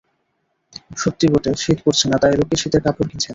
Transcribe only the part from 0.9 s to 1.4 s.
সত্যি